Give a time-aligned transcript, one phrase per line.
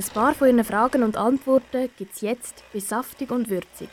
[0.00, 3.90] Ein paar von Ihren Fragen und Antworten gibt es jetzt bei Saftig und Würzig.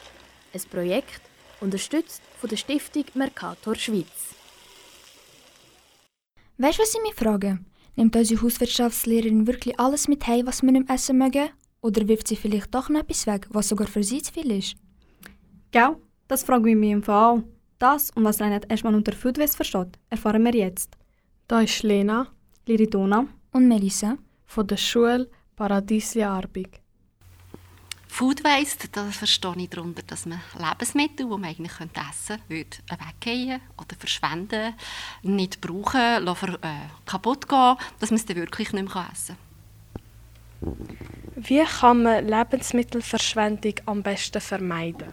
[0.53, 1.19] Ein Projekt,
[1.59, 4.33] unterstützt von der Stiftung Mercator Schweiz.
[6.59, 7.59] Weißt du, was ich mich frage?
[7.97, 11.49] Nimmt unsere Hauswirtschaftslehrerin wirklich alles mit heim, was wir nicht essen mögen?
[11.81, 14.77] Oder wirft sie vielleicht doch noch etwas weg, was sogar für sie zu viel ist?
[15.71, 15.97] Gell?
[16.29, 17.43] Das frage ich mich im Fall.
[17.79, 20.95] Das und was Lennart erstmal unter Foodwaste versteht, erfahren wir jetzt.
[21.49, 22.27] Da ist Lena
[22.65, 24.17] Liridona Und Melissa?
[24.45, 26.79] von der Schule Paradisia Arbig.
[28.07, 32.77] Food Waste, da verstehe ich darunter, dass man Lebensmittel, die man eigentlich könnte essen könnte,
[32.87, 34.75] weggehen oder verschwenden,
[35.23, 39.35] nicht brauchen, lassen, äh, kaputt gehen, dass man es dann wirklich nicht mehr essen
[41.35, 45.11] Wie kann man Lebensmittelverschwendung am besten vermeiden?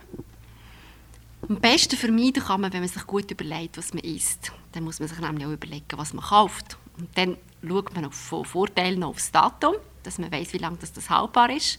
[1.48, 4.52] Am besten vermeiden kann man, wenn man sich gut überlegt, was man isst.
[4.72, 6.76] Dann muss man sich nämlich auch überlegen, was man kauft.
[6.98, 10.78] Und dann schaut man auf von Vorteilen noch aufs Datum, dass man weiß, wie lange
[10.78, 11.78] das, das haltbar ist.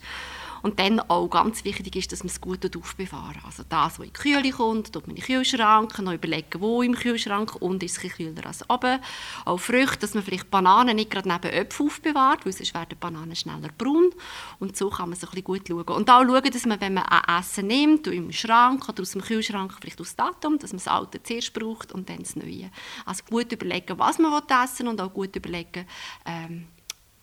[0.65, 4.05] Und dann auch ganz wichtig ist, dass man es gut aufbewahren Also das, was in
[4.05, 8.03] die Kühle kommt, tut man in den Kühlschrank, noch überlegen, wo im Kühlschrank und ist
[8.03, 8.99] es kühler als oben.
[9.45, 13.35] Auch Früchte, dass man vielleicht Bananen nicht gerade neben Äpfeln aufbewahrt, weil sonst werden Bananen
[13.35, 14.09] schneller braun.
[14.57, 15.83] Und so kann man so ein bisschen gut schauen.
[15.83, 19.21] Und auch schauen, dass man, wenn man ein Essen nimmt, im Schrank oder aus dem
[19.21, 22.71] Kühlschrank, vielleicht aus Datum, dass man das Alte zuerst braucht und dann das Neue.
[23.05, 25.85] Also gut überlegen, was man essen will und auch gut überlegen,
[26.25, 26.69] ähm,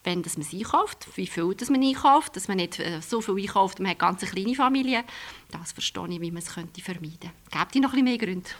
[0.05, 3.20] wenn das man es einkauft, wie viel das man einkauft, dass man nicht äh, so
[3.20, 5.05] viel einkauft, man hat eine ganz kleine Familie.
[5.51, 7.30] Das verstehe ich, wie man es könnte vermeiden könnte.
[7.51, 8.51] Gebt ihr noch ein bisschen mehr Gründe?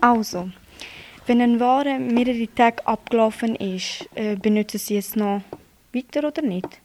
[0.00, 0.50] Also,
[1.26, 5.42] wenn eine Ware mehrere Tage abgelaufen ist, äh, benutzen Sie es noch
[5.92, 6.80] weiter oder nicht?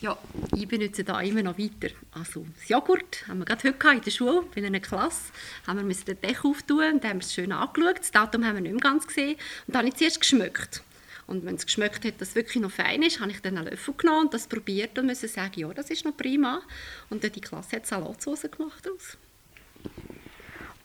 [0.00, 0.18] Ja,
[0.54, 1.94] ich benutze da immer noch weiter.
[2.12, 5.32] Also das Joghurt haben wir gerade heute in der Schule, in einer Klasse,
[5.66, 7.98] haben wir den Deckel auftun und haben wir es schön angeschaut.
[8.00, 10.82] Das Datum haben wir nicht mehr ganz gesehen und dann habe ich zuerst geschmückt.
[11.26, 13.68] Und wenn es geschmeckt hat, dass es wirklich noch fein ist, habe ich dann einen
[13.68, 16.62] Löffel genommen und das probiert und musste sagen, ja, das ist noch prima.
[17.10, 19.16] Und dann die Klasse hat Salatsauce gemacht aus.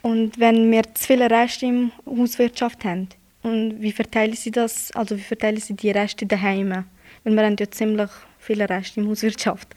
[0.02, 3.10] Und wenn wir zu viele Reste im Hauswirtschaft haben,
[3.44, 6.86] und wie verteilen Sie das, also wie verteilen Sie die Reste daheim?
[7.24, 8.10] Weil wir haben ja ziemlich
[8.40, 9.68] viele Reste im Hauswirtschaft.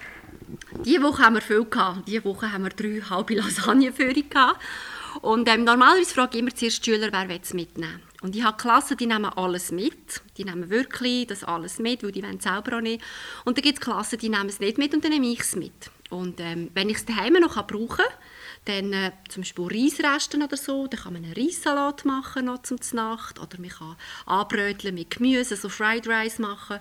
[0.84, 2.08] Diese Woche haben wir viel gehabt.
[2.08, 4.60] Diese Woche haben wir drei halbe Lasagne für gehabt.
[5.22, 8.56] Und ähm, normalerweise frage ich immer zuerst die Schüler, wer es mitnehmen Und ich habe
[8.56, 10.22] Klassen, die nehmen alles mit.
[10.36, 13.02] Die nehmen wirklich das alles mit, weil die wollen selber auch nicht.
[13.44, 15.56] Und dann gibt es Klassen, die nehmen es nicht mit und dann nehme ich es
[15.56, 15.90] mit.
[16.10, 18.06] Und ähm, wenn ich es daheim noch brauchen kann,
[18.64, 22.78] dann äh, zum Beispiel Reisresten oder so, dann kann man einen Reissalat machen noch zum
[22.92, 23.96] Nacht oder man kann
[24.26, 26.80] anbröteln mit Gemüse, so Fried Rice machen.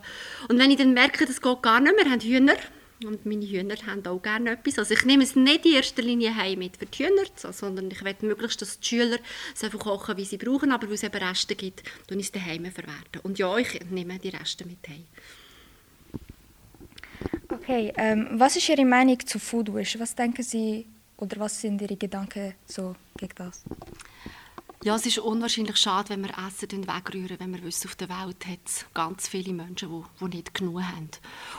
[0.49, 2.55] Und wenn ich dann merke, das geht gar nicht mehr, haben Hühner,
[3.05, 4.79] und meine Hühner haben auch gerne etwas.
[4.79, 8.03] Also ich nehme es nicht in erster Linie heim mit für die Hühner, sondern ich
[8.03, 9.17] will möglichst, dass die Schüler
[9.55, 12.31] so viel kochen, wie sie brauchen, aber weil es eben Reste gibt, tue ich es
[12.31, 13.21] daheim verwerten.
[13.23, 15.05] Und ja, ich nehme die Reste mit heim.
[17.51, 19.99] Okay, ähm, was ist Ihre Meinung zu Food Waste?
[19.99, 20.85] Was denken Sie
[21.17, 23.63] oder was sind Ihre Gedanken so gegen das?
[24.81, 28.47] Ja, es ist unwahrscheinlich schade, wenn wir Essen wegrühren, wenn wir wissen, auf der Welt
[28.47, 31.09] hat es ganz viele Menschen, die, die nicht genug haben.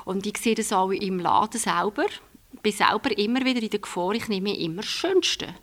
[0.04, 2.06] Und ich sehe das auch im Laden selber.
[2.52, 5.54] Ich bin selber immer wieder in der Gefahr, ich nehme immer das Schönste.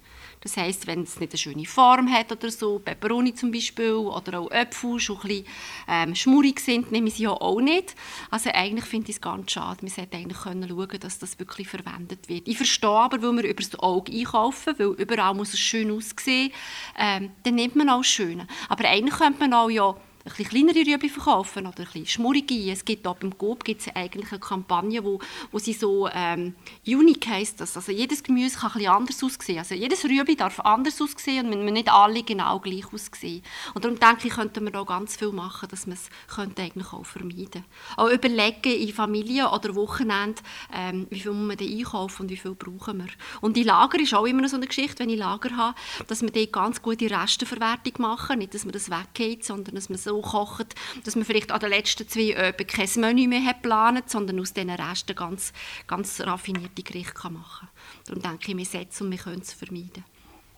[0.41, 4.39] Das heisst, wenn es nicht eine schöne Form hat oder so, Peperoni zum Beispiel oder
[4.39, 5.45] auch Äpfel schon ein bisschen
[5.87, 7.95] ähm, schmurig sind, nehme ich sie ja auch nicht.
[8.29, 9.79] Also eigentlich finde ich es ganz schade.
[9.81, 12.47] Man sollte eigentlich können schauen, dass das wirklich verwendet wird.
[12.47, 16.51] Ich verstehe aber, weil wir über das Auge einkaufen, weil überall muss es schön aussehen,
[16.97, 18.47] ähm, dann nimmt man auch schöne.
[18.69, 19.95] Aber eigentlich könnte man auch ja
[20.27, 22.71] ein bisschen kleinere Rüebli verkaufen oder ein bisschen schmurige.
[22.71, 25.19] Es gibt auch beim Coop gibt's eigentlich eine Kampagne, wo,
[25.51, 27.77] wo sie so ähm, unique heisst das.
[27.77, 29.59] Also jedes Gemüse kann ein bisschen anders aussehen.
[29.59, 33.41] Also jedes Rüebli darf anders aussehen und wir nicht alle genau gleich aussehen.
[33.73, 36.09] Und darum denke ich, könnten wir auch ganz viel machen, dass man es
[36.57, 37.63] eigentlich auch vermeiden
[37.95, 40.41] Auch überlegen in Familien oder Wochenende,
[40.73, 43.07] ähm, wie viel muss man einkaufen und wie viel brauchen wir.
[43.41, 45.77] Und die Lager ist auch immer so eine Geschichte, wenn ich Lager habe,
[46.07, 48.39] dass wir dort ganz gute Resteverwertung machen.
[48.39, 51.59] Nicht, dass man das weggeht, sondern dass man so so kocht, dass man vielleicht an
[51.59, 55.53] den letzten zwei Öben kein Menü mehr hat geplant, sondern aus diesen Resten ganz,
[55.87, 57.69] ganz raffinierte Gerichte machen kann.
[58.05, 60.03] Darum denke ich, wir setzen und wir können es vermeiden.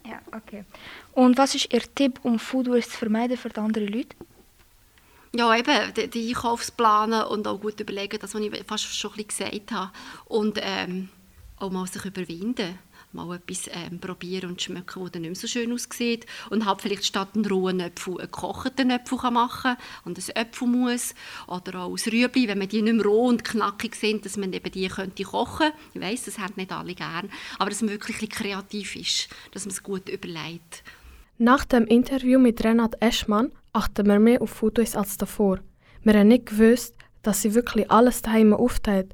[0.06, 0.66] Ja, okay.
[1.14, 4.16] Und was ist Ihr Tipp, um Food Waste zu vermeiden für andere Leute?
[5.36, 9.26] Ja, eben, die, die Einkaufsplanen und auch gut überlegen, das, was ich fast schon ein
[9.26, 9.92] bisschen gesagt habe.
[10.26, 11.10] Und ähm,
[11.58, 12.80] auch mal sich überwinden
[13.14, 16.26] mal etwas ähm, probieren und schmecken, das dann nicht mehr so schön aussieht.
[16.50, 19.76] Und halt vielleicht statt einen rohen Äpfel einen gekochten Äpfel machen
[20.06, 21.16] und ein Äpfelmus.
[21.48, 24.54] Oder auch aus Rüebli, wenn man die nicht mehr roh und knackig sind, dass man
[24.54, 27.30] eben die könnte kochen Ich weiss, das haben nicht alle gern.
[27.58, 30.84] Aber dass man wirklich ein kreativ ist, dass man es gut überlegt.
[31.38, 35.60] Nach dem Interview mit Renat Eschmann achten wir mehr auf Fotos als davor.
[36.04, 39.14] Wir haben nicht gewusst, dass sie wirklich alles daheim aufteilt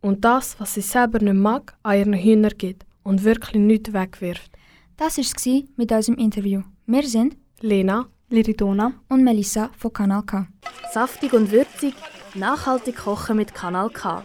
[0.00, 4.50] und das, was sie selber nicht mag, an ihren Hühner gibt und wirklich nichts wegwirft.
[4.96, 6.62] Das war es mit unserem Interview.
[6.86, 10.48] Wir sind Lena, Liridona und Melissa von Kanal K.
[10.92, 11.94] Saftig und würzig,
[12.34, 14.24] nachhaltig kochen mit Kanal K.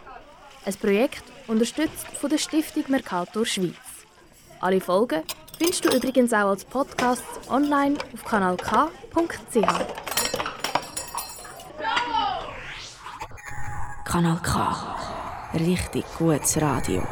[0.66, 3.76] Ein Projekt unterstützt von der Stiftung Mercator Schweiz.
[4.60, 5.22] Alle Folgen
[5.58, 9.62] findest du übrigens auch als Podcast online auf kanalk.ch.
[14.06, 14.98] Kanal K.
[15.54, 17.04] Richtig gutes Radio.